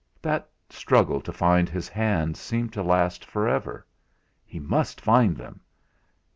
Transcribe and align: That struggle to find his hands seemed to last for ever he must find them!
That 0.23 0.49
struggle 0.71 1.21
to 1.21 1.31
find 1.31 1.69
his 1.69 1.87
hands 1.87 2.39
seemed 2.39 2.73
to 2.73 2.81
last 2.81 3.23
for 3.23 3.47
ever 3.47 3.85
he 4.43 4.57
must 4.59 4.99
find 4.99 5.37
them! 5.37 5.59